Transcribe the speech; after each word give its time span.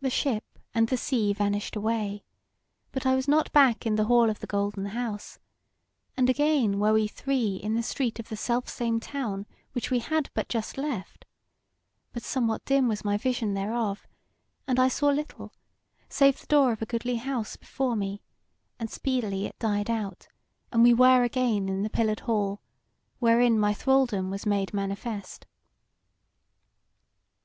The 0.00 0.08
ship 0.08 0.44
and 0.72 0.86
the 0.86 0.96
sea 0.96 1.32
vanished 1.32 1.74
away, 1.74 2.22
but 2.92 3.04
I 3.04 3.16
was 3.16 3.26
not 3.26 3.50
back 3.50 3.84
in 3.84 3.96
the 3.96 4.04
hall 4.04 4.30
of 4.30 4.38
the 4.38 4.46
Golden 4.46 4.84
House; 4.86 5.40
and 6.16 6.30
again 6.30 6.78
were 6.78 6.92
we 6.92 7.08
three 7.08 7.56
in 7.56 7.74
the 7.74 7.82
street 7.82 8.20
of 8.20 8.28
the 8.28 8.36
self 8.36 8.68
same 8.68 9.00
town 9.00 9.46
which 9.72 9.90
we 9.90 9.98
had 9.98 10.30
but 10.34 10.48
just 10.48 10.78
left; 10.78 11.24
but 12.12 12.22
somewhat 12.22 12.64
dim 12.64 12.86
was 12.86 13.04
my 13.04 13.16
vision 13.16 13.54
thereof, 13.54 14.06
and 14.68 14.78
I 14.78 14.86
saw 14.86 15.08
little 15.08 15.52
save 16.08 16.40
the 16.40 16.46
door 16.46 16.70
of 16.70 16.80
a 16.80 16.86
goodly 16.86 17.16
house 17.16 17.56
before 17.56 17.96
me, 17.96 18.22
and 18.78 18.88
speedily 18.88 19.46
it 19.46 19.58
died 19.58 19.90
out, 19.90 20.28
and 20.70 20.84
we 20.84 20.94
were 20.94 21.24
again 21.24 21.68
in 21.68 21.82
the 21.82 21.90
pillared 21.90 22.20
hall, 22.20 22.60
wherein 23.18 23.58
my 23.58 23.74
thralldom 23.74 24.30
was 24.30 24.46
made 24.46 24.72
manifest." 24.72 25.48